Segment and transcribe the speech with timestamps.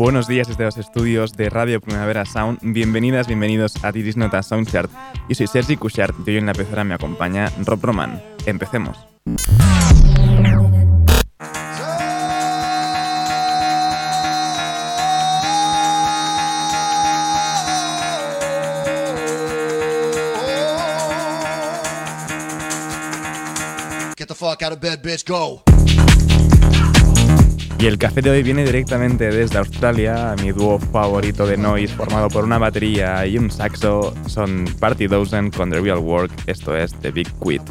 [0.00, 2.60] Buenos días desde los estudios de Radio Primavera Sound.
[2.62, 4.90] Bienvenidas, bienvenidos a Tiris Nota Soundchart.
[5.28, 8.18] Yo soy Sergi Cushart y hoy en la pecera me acompaña Rob Roman.
[8.46, 8.96] Empecemos.
[24.16, 25.26] Get the fuck out of bed, bitch.
[25.26, 25.69] Go.
[27.80, 30.34] Y el café de hoy viene directamente desde Australia.
[30.42, 35.50] Mi dúo favorito de noise, formado por una batería y un saxo, son Party Dozen
[35.50, 36.30] con The Real Work.
[36.46, 37.62] Esto es The Big Quit.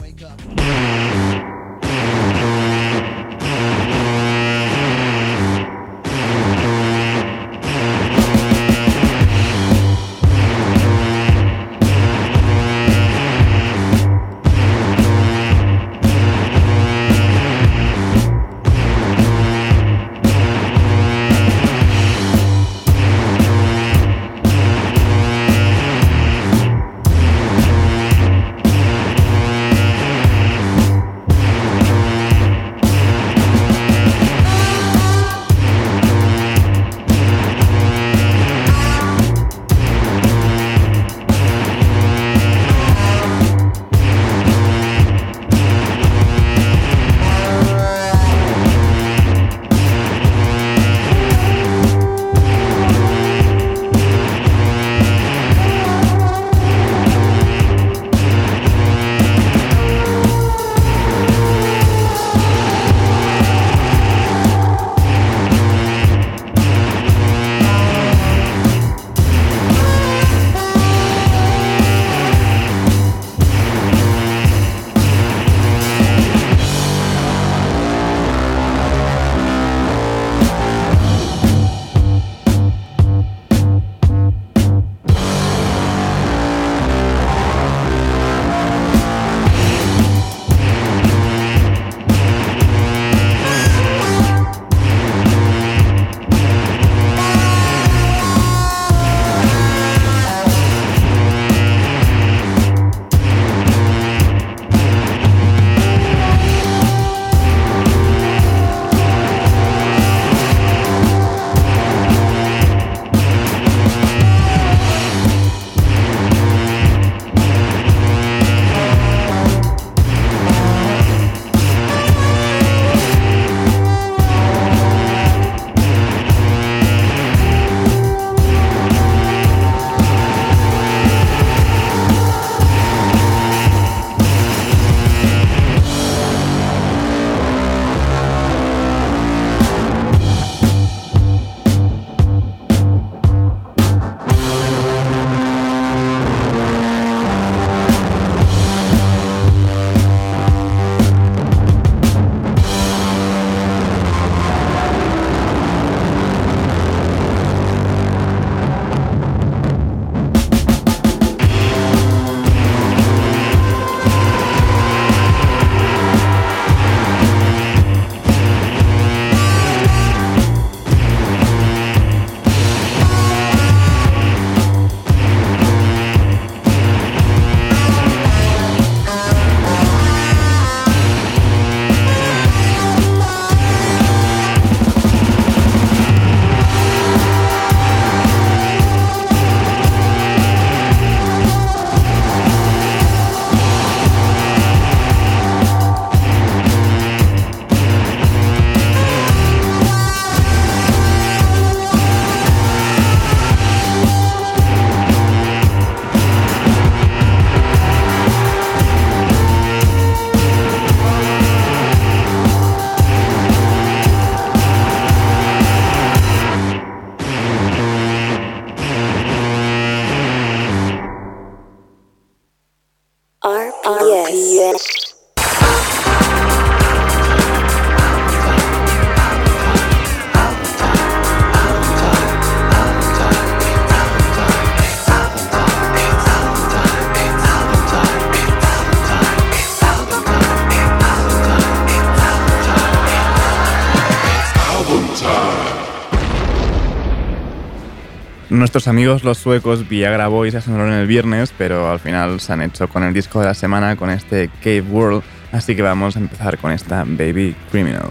[248.49, 252.63] Nuestros amigos los suecos Viagra Boys ya sonaron el viernes, pero al final se han
[252.63, 256.19] hecho con el disco de la semana, con este Cave World, así que vamos a
[256.19, 258.09] empezar con esta Baby Criminal.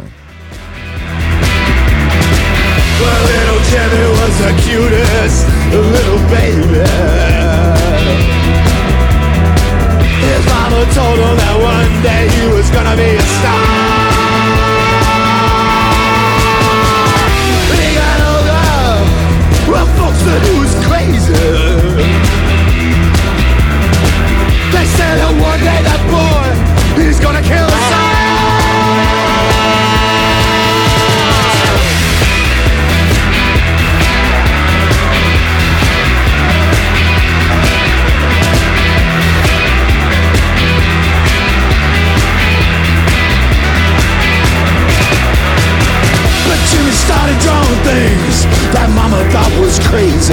[13.43, 13.88] Was.
[20.25, 21.33] Said he was crazy.
[24.75, 27.89] They said that one day that boy, he's gonna kill us
[46.71, 48.45] Jimmy started drawing things
[48.77, 50.33] that Mama thought was crazy.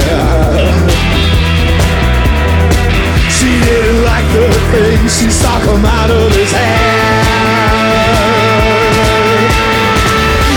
[3.36, 7.26] She didn't like the things she saw come out of his head.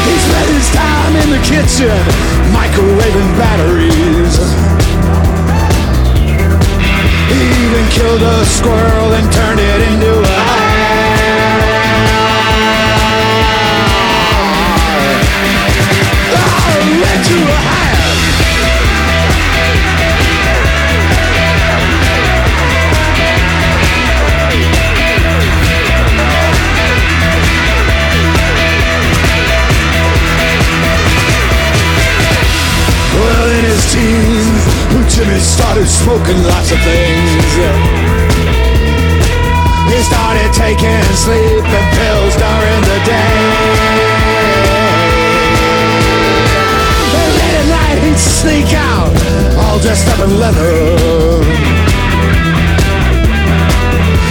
[0.07, 1.99] He spent his time in the kitchen,
[2.55, 4.37] microwaving batteries.
[7.35, 10.48] He even killed a squirrel and turned it into a
[35.29, 37.53] Jimmy started smoking lots of things.
[39.93, 43.37] He started taking sleeping pills during the day.
[47.13, 49.13] And late at night he'd sneak out,
[49.61, 51.45] all dressed up in leather.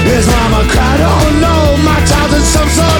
[0.09, 2.96] His mama cried, oh no, my child's in some sort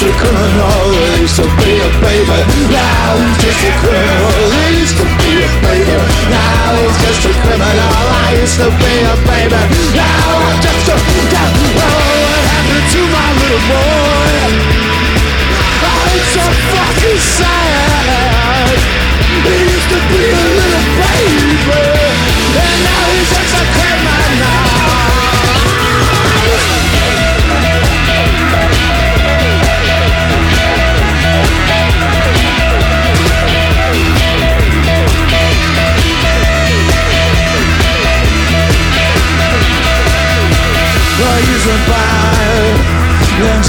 [0.00, 0.80] he's just a criminal.
[0.92, 2.40] He used to be a baby,
[2.72, 4.32] now he's just a criminal.
[4.48, 5.96] He used to be a baby,
[6.30, 7.92] now he's just a criminal.
[8.08, 9.60] I used to be a baby,
[9.94, 10.96] now I'm just a.
[10.96, 11.04] Oh,
[12.24, 14.40] what happened to my little boy?
[15.84, 17.79] Oh, it's so fucking sad.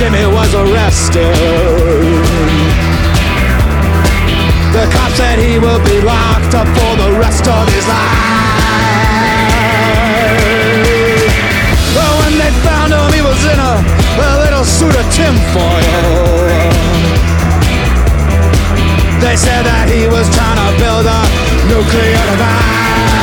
[0.02, 1.30] Jimmy was arrested.
[4.74, 8.02] The cop said he will be locked up for the rest of his life.
[11.94, 13.74] Well, when they found him, he was in a,
[14.26, 15.70] a little suit of tinfoil.
[19.22, 21.22] They said that he was trying to build a
[21.70, 23.21] nuclear device.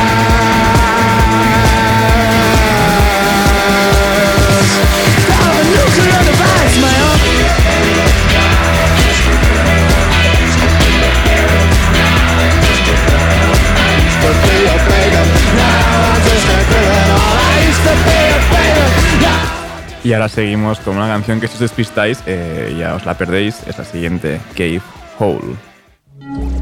[20.09, 23.61] Y ahora seguimos con una canción que si os despistáis eh, ya os la perdéis,
[23.67, 24.81] es la siguiente, Cave
[25.19, 26.58] Hole.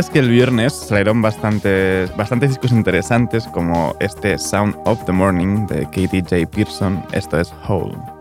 [0.00, 5.66] es que el viernes salieron bastantes, bastantes discos interesantes como este Sound of the Morning
[5.66, 6.50] de Katie J.
[6.50, 8.19] Pearson, esto es Hole.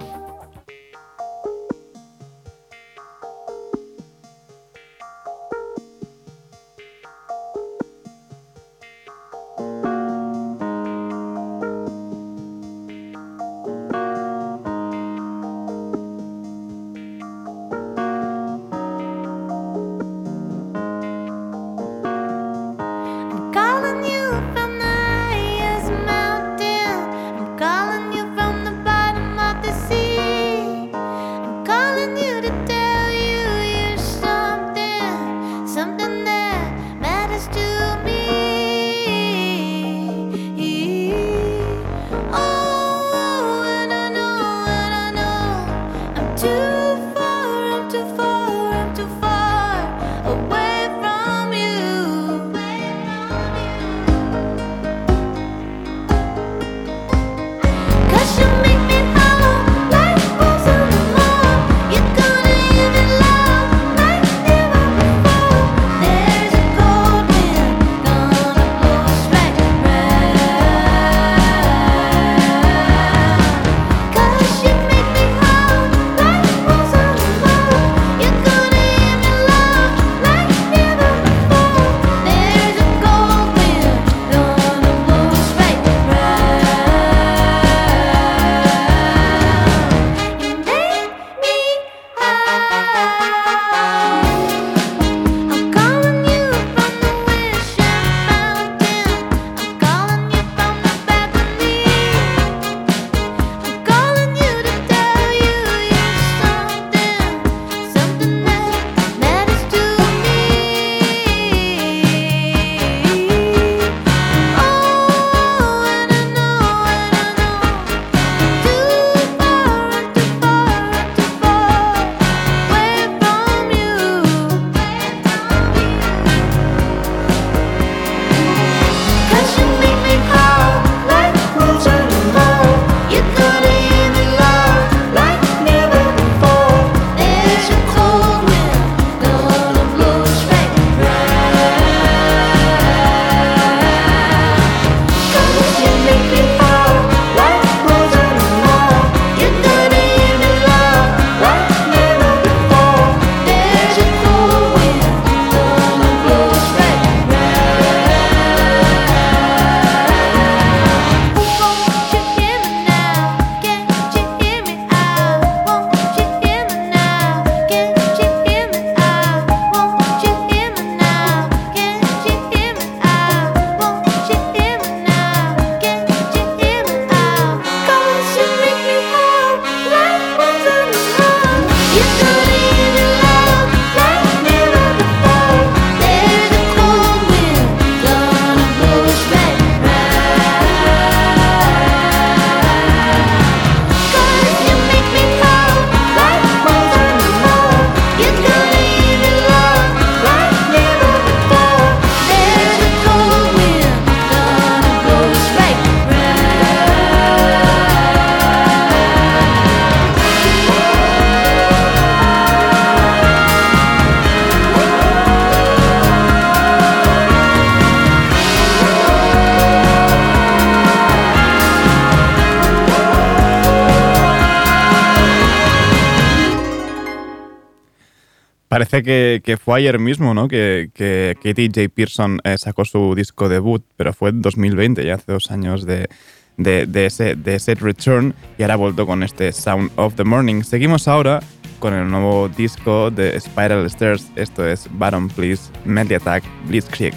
[228.90, 230.48] parece que, que, fue ayer mismo, ¿no?
[230.48, 231.90] Que, que Katie J.
[231.94, 236.10] Pearson eh, sacó su disco debut, pero fue 2020, ya hace dos años de,
[236.58, 240.24] de, de, ese, de ese return, y ahora ha vuelto con este Sound of the
[240.24, 240.64] Morning.
[240.64, 241.42] Seguimos ahora
[241.80, 247.14] con el nuevo disco de Spiral Stairs, esto es Baron Please, Media Attack, Blitzkrieg.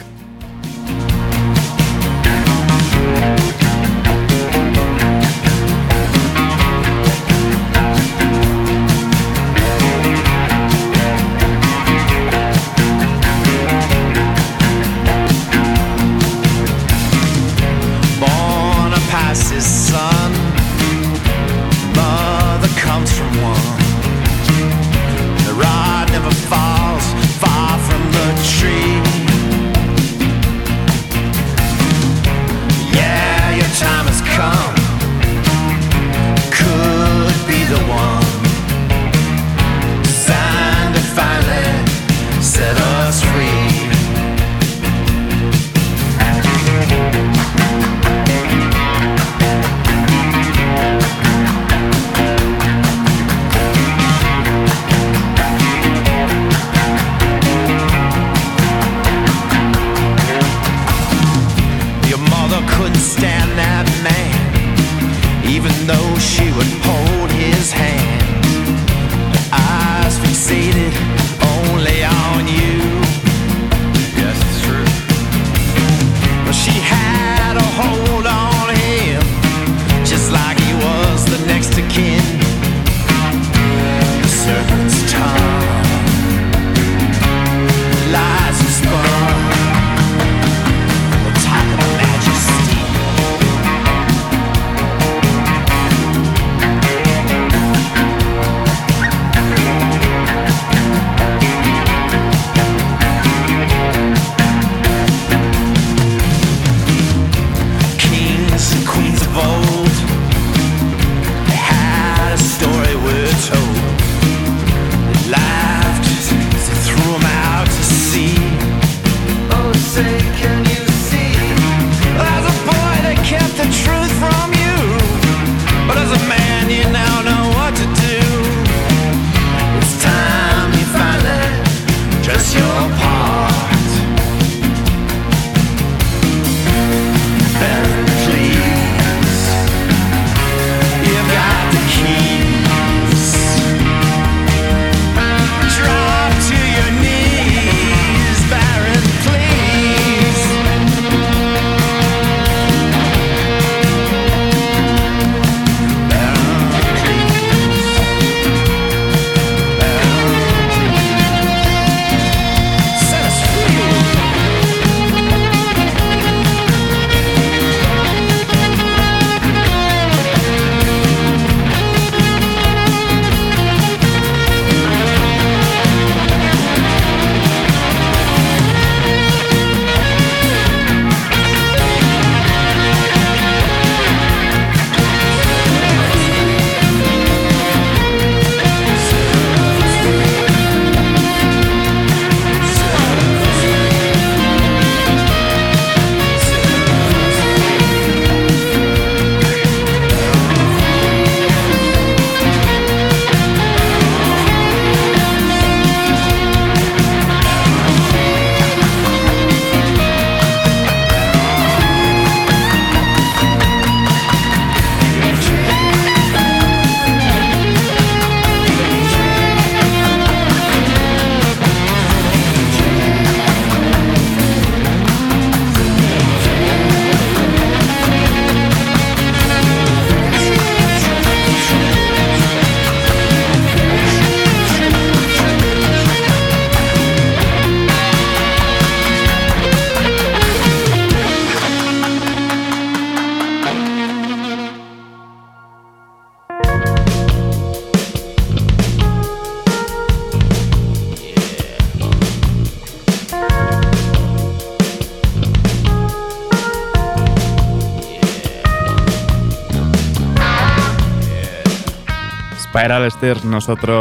[262.82, 263.60] Spiral Stairs no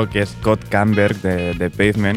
[0.10, 1.70] que Scott Camberg de, de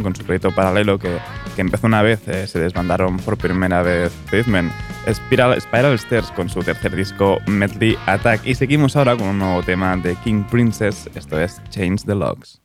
[0.03, 1.19] con su proyecto paralelo que,
[1.55, 4.73] que empezó una vez, eh, se desbandaron por primera vez Pavement.
[5.13, 9.63] Spiral, Spiral Stairs con su tercer disco Medley Attack y seguimos ahora con un nuevo
[9.63, 12.64] tema de King Princess, esto es Change the Logs.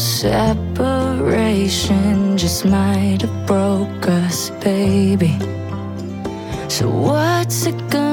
[0.00, 1.58] Separation
[2.36, 5.36] just might have broke us, baby.
[6.68, 8.07] So what's it gonna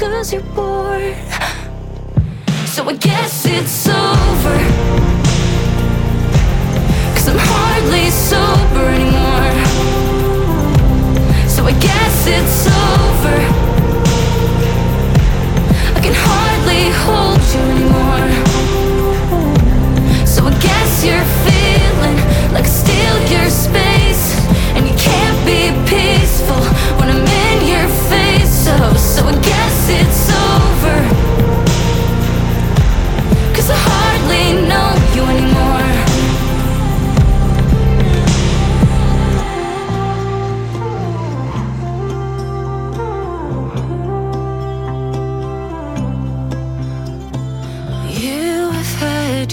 [0.00, 1.14] cause you're bored.
[2.64, 4.58] So I guess it's over.
[7.14, 9.52] Cause I'm hardly sober anymore.
[11.46, 13.38] So I guess it's over.
[15.96, 18.28] I can hardly hold you anymore.
[20.26, 22.16] So I guess you're feeling
[22.54, 24.24] like I steal your space.
[24.74, 25.60] And you can't be
[25.90, 26.79] peaceful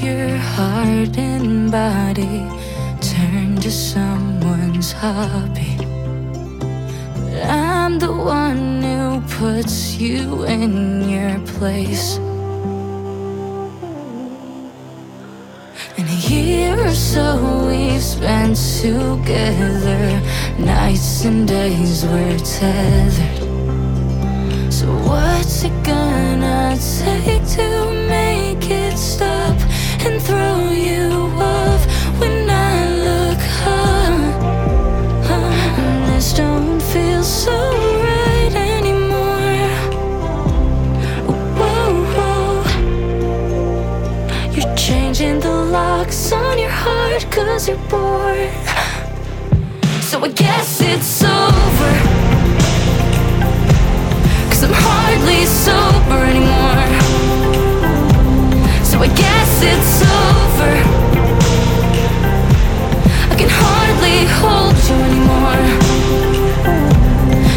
[0.07, 2.47] your heart and body
[3.01, 5.56] turned to someone's hobby.
[9.39, 12.17] Puts you in your place.
[15.95, 20.21] And a year or so we've spent together,
[20.57, 23.43] nights and days we're tethered.
[24.73, 27.67] So what's it gonna take to
[28.09, 29.57] make it stop
[30.05, 31.76] and throw you off
[47.45, 48.49] cause you're bored.
[50.01, 51.93] So I guess it's over.
[54.49, 56.87] Cause I'm hardly sober anymore.
[58.83, 60.73] So I guess it's over.
[63.31, 65.63] I can hardly hold you anymore.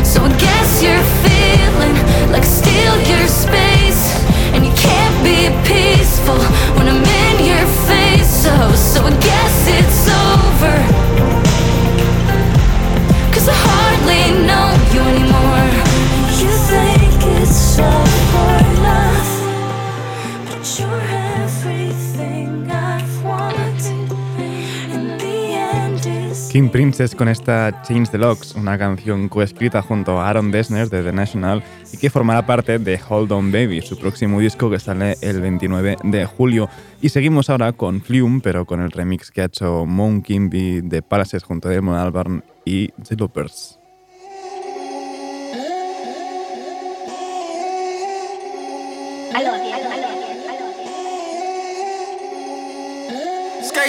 [0.05, 1.95] So I guess you're feeling
[2.33, 4.03] like I steal your space.
[4.53, 6.39] And you can't be peaceful
[6.77, 8.29] when I'm in your face.
[8.43, 9.60] So, so I guess
[26.71, 31.03] King Princess con esta Change the Locks, una canción coescrita junto a Aaron Dessner de
[31.03, 35.17] The National y que formará parte de Hold On Baby, su próximo disco que sale
[35.21, 36.69] el 29 de julio.
[37.03, 41.03] Y seguimos ahora con Flume, pero con el remix que ha hecho Moon Kimby de
[41.03, 43.80] Palaces junto a Damon Albarn y The Loopers.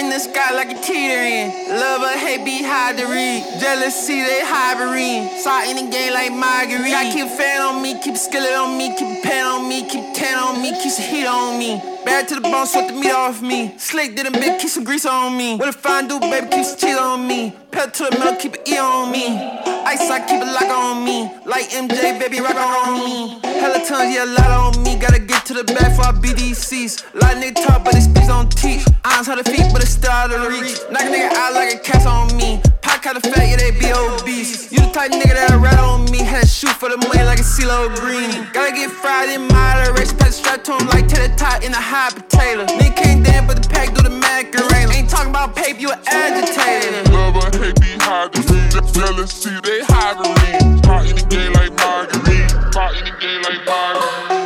[0.02, 1.78] Skirting the sky like a teetering.
[1.78, 3.44] Love or hate, be hard to read.
[3.60, 5.38] Jealousy, they hibernate.
[5.38, 6.90] Saw in the game like Marguerite.
[6.90, 10.38] Got keep fan on me, keep skillet on me, keep pen on me, keep tan
[10.38, 11.80] on me, keep some heat on me.
[12.04, 13.74] Bad to the bone, sweat the meat off me.
[13.78, 15.56] Slick did a bit, keep some grease on me.
[15.56, 17.54] What if I do, baby, keep some cheese on me.
[17.70, 19.38] Pedal to the metal, keep it E on me.
[19.86, 21.30] Ice, I keep it lock on me.
[21.46, 23.38] Like MJ, baby, rock on me.
[23.44, 24.98] Hella tons, yeah, a lot on me.
[24.98, 27.14] Gotta get to the back for our BDCs.
[27.14, 28.96] Lot of nigga talk, but they speech don't.
[29.04, 30.78] Eyes how to feet, but it's still out of reach.
[30.90, 32.60] Knock a nigga out like a cat's on me.
[32.80, 34.70] Pot kind of fat, yeah, they be obese.
[34.72, 36.18] You the type nigga that rat on me.
[36.18, 38.46] Had to shoot for the money like a CeeLo Green.
[38.52, 40.16] Gotta get fried in moderation.
[40.18, 42.66] Pack strap to him like tater tot in a hot potato.
[42.66, 44.92] Nigga can't dance, but the pack do the macarena.
[44.92, 47.10] Ain't talking about paper, you an agitator.
[47.10, 48.70] Love or hate be hard to read.
[48.94, 50.84] Jealousy, they hibernate.
[50.84, 52.48] Caught in the game like margarine.
[52.70, 54.41] Caught in the game like margarine.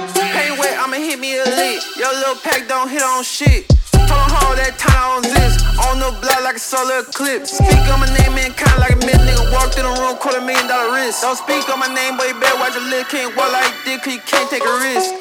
[0.96, 1.84] Hit me a lick.
[2.00, 3.68] Your little pack don't hit on shit.
[4.08, 5.60] Told him hold that time on this.
[5.92, 7.60] On the block like a solar eclipse.
[7.60, 9.44] Speak on my name and kinda like a mid nigga.
[9.52, 11.20] Walk through the room, quarter million dollar wrist.
[11.20, 13.12] Don't speak on my name, boy, you better watch your lip.
[13.12, 15.12] Can't walk like this, cause you can't take a risk.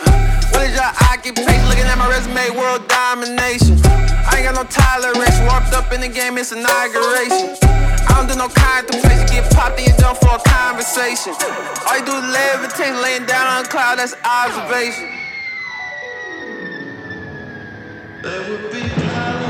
[0.56, 1.68] What is your occupation?
[1.68, 3.76] Looking at my resume, world domination.
[4.32, 5.36] I ain't got no tolerance.
[5.44, 7.52] Walked up in the game, it's inauguration.
[8.08, 9.28] I don't do no contemplation.
[9.28, 11.36] Get popped and you done for a conversation.
[11.84, 15.25] All you do is levitate, laying down on a cloud, that's observation.
[18.26, 19.45] Look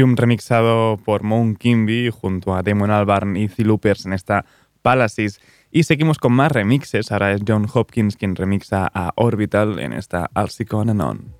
[0.00, 4.46] Flume remixado por Moon Kimby junto a Damon Albarn y Z Loopers en esta
[4.80, 5.42] Palaces.
[5.70, 7.12] Y seguimos con más remixes.
[7.12, 11.39] Ahora es John Hopkins quien remixa a Orbital en esta Alcicon and On.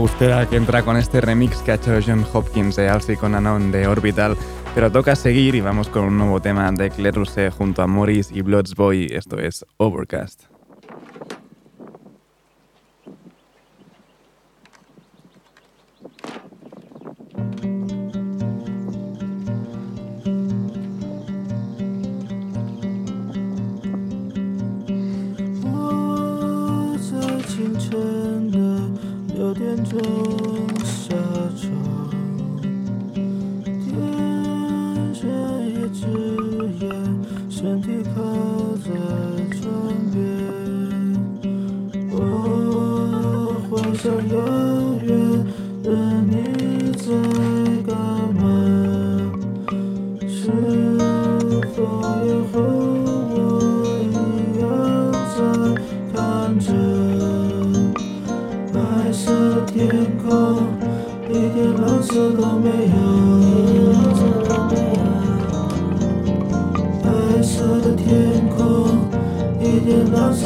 [0.00, 3.70] Agustera que entra con este remix que ha hecho John Hopkins de Alcy con Anon
[3.70, 4.34] de Orbital.
[4.74, 8.30] Pero toca seguir y vamos con un nuevo tema de Claire Rousset junto a Morris
[8.32, 9.08] y Bloodsboy.
[9.12, 10.59] Esto es Overcast.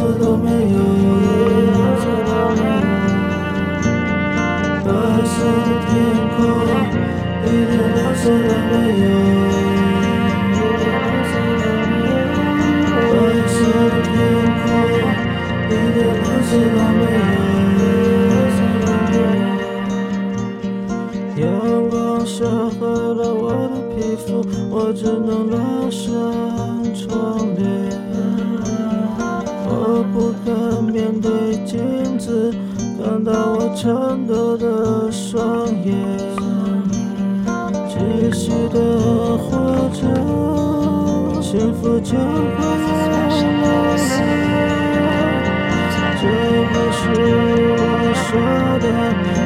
[0.04, 0.76] 色都没有。
[4.84, 4.90] 白
[5.24, 5.90] 色的天
[6.36, 6.38] 空，
[7.46, 9.04] 一点蓝色都没有。
[13.10, 13.12] 白
[13.48, 13.56] 色
[13.88, 14.12] 的天
[14.60, 14.62] 空，
[15.70, 17.82] 一点蓝色都没有。
[21.36, 21.42] 阳
[21.88, 21.94] 光
[22.26, 22.36] 伤
[22.72, 23.42] 害了我
[23.72, 24.26] 的皮肤，
[24.70, 25.56] 我只能拉
[25.90, 26.04] 上
[26.94, 27.83] 窗帘。
[29.96, 30.50] 我不敢
[30.82, 31.30] 面对
[31.64, 32.52] 镜子，
[32.98, 33.86] 看到我颤
[34.26, 35.94] 抖的双眼。
[37.86, 37.94] 继
[38.32, 38.76] 续的
[39.38, 39.54] 活
[39.94, 40.02] 着，
[41.40, 43.22] 幸福就会来。
[46.18, 46.22] 这
[46.72, 47.02] 不是
[47.70, 47.78] 我
[48.18, 48.26] 说
[48.82, 48.86] 的，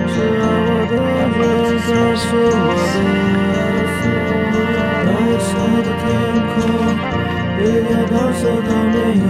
[0.09, 0.92] 是爱我的
[1.36, 1.44] 人
[1.84, 2.96] 告诉我的。
[5.05, 5.07] 白
[5.44, 5.46] 色
[5.84, 6.03] 的天
[6.49, 6.57] 空，
[7.61, 9.22] 一点蓝色都没有。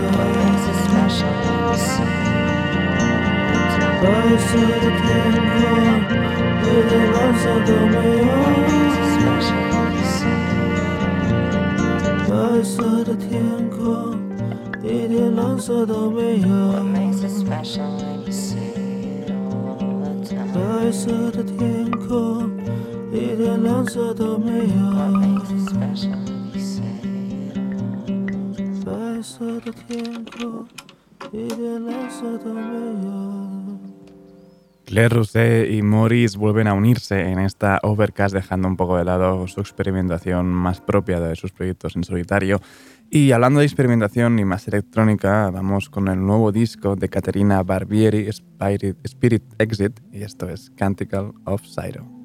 [4.00, 4.04] 白
[4.38, 5.02] 色的天
[5.50, 5.56] 空，
[6.62, 8.30] 一点蓝色都没有。
[12.28, 12.32] 白
[12.62, 12.74] 色
[13.04, 13.28] 的天
[13.70, 13.76] 空，
[14.82, 16.46] 一点蓝色都没有。
[20.54, 22.50] 白色的天空，
[23.12, 25.37] 一点蓝色都没有。
[34.98, 40.46] Claire y Morris vuelven a unirse en esta Overcast dejando un poco de lado su experimentación
[40.46, 42.60] más propia de sus proyectos en solitario.
[43.08, 48.26] Y hablando de experimentación y más electrónica, vamos con el nuevo disco de Caterina Barbieri,
[48.26, 52.17] Spirit, Spirit Exit, y esto es Canticle of Syro.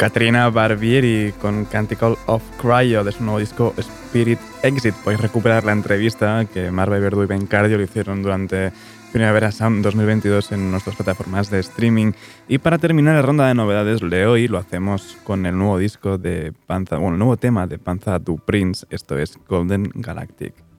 [0.00, 4.94] Katrina Barbieri con Canticle of Cryo de su nuevo disco Spirit Exit.
[4.94, 8.72] Podéis recuperar la entrevista que Marva Verdú y Ben Cardio lo hicieron durante
[9.12, 12.12] Primavera Sound 2022 en nuestras plataformas de streaming.
[12.48, 16.16] Y para terminar la ronda de novedades de hoy lo hacemos con el nuevo disco
[16.16, 20.69] de Panza, bueno, el nuevo tema de Panza Du Prince, esto es Golden Galactic.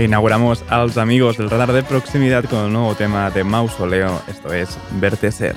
[0.00, 4.22] E inauguramos a los amigos del radar de proximidad con el nuevo tema de Mausoleo,
[4.28, 5.56] esto es Verte Ser.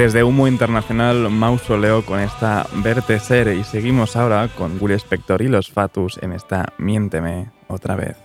[0.00, 5.48] Desde Humo Internacional, Mausoleo con esta Verte Ser y seguimos ahora con Will Spector y
[5.48, 8.16] los Fatus en esta Miénteme otra vez.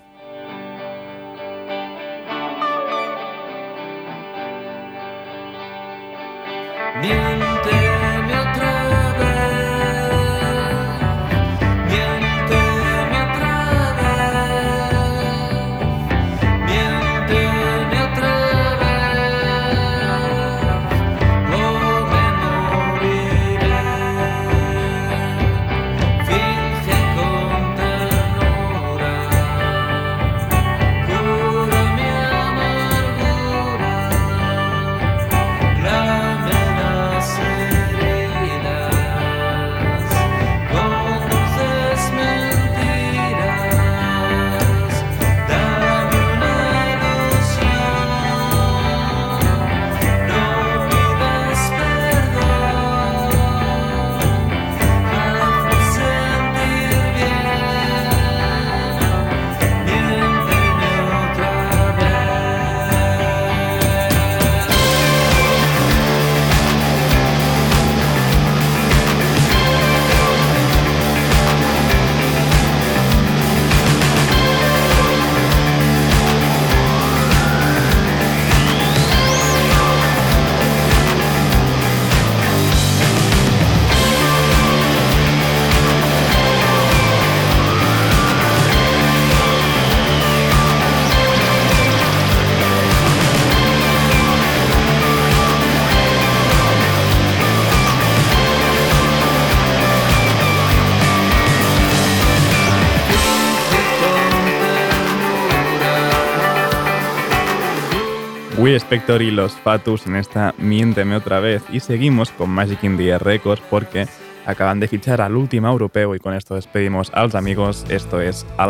[108.66, 112.98] Will Spector y los Fatus en esta Miénteme otra vez y seguimos con Magic in
[112.98, 114.08] the Air Records porque
[114.44, 117.86] acaban de fichar al último europeo y con esto despedimos a los amigos.
[117.90, 118.66] Esto es A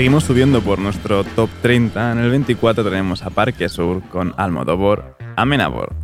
[0.00, 2.12] seguimos subiendo por nuestro top 30.
[2.12, 5.94] En el 24 tenemos a Parque Sur con Almodóvar, Amenábor.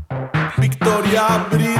[0.59, 1.78] Victoria Abril.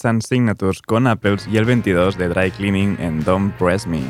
[0.00, 4.00] Sun Signatures con Apples y el 22 de Dry Cleaning en Don't Press Me.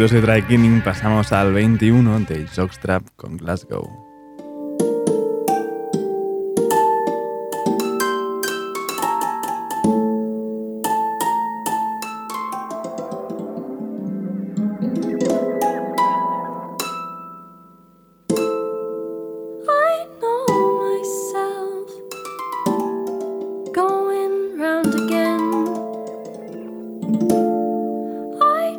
[0.00, 3.86] 22 de Dry Cleaning pasamos al 21 de Jockstrap con Glasgow.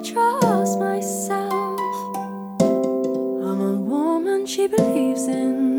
[0.03, 0.40] try
[4.61, 5.70] He believes in.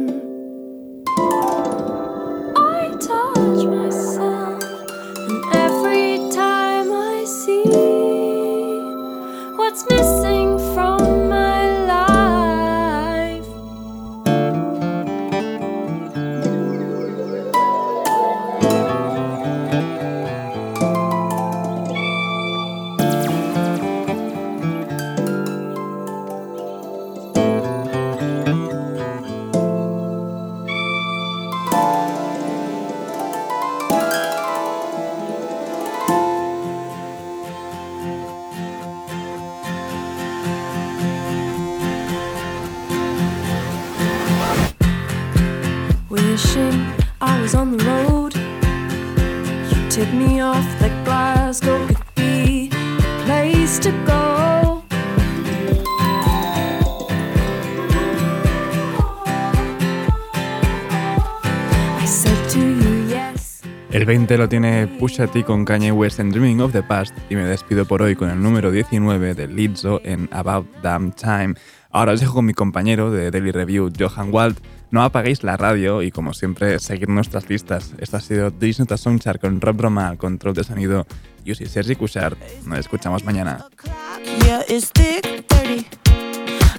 [64.22, 67.42] siguiente lo tiene Pusha T con Kanye West en Dreaming of the Past y me
[67.42, 71.54] despido por hoy con el número 19 de Lizzo en About Damn Time.
[71.90, 74.58] Ahora os dejo con mi compañero de Daily Review, Johan Wald.
[74.92, 77.94] No apaguéis la radio y, como siempre, seguid nuestras listas.
[77.98, 81.04] Esta ha sido This Nota Soundchart con Rob Roma, control de sonido,
[81.44, 82.38] y Sergi Cushart.
[82.64, 83.66] Nos escuchamos mañana.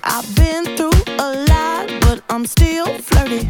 [0.05, 3.49] I've been through a lot, but I'm still flirty.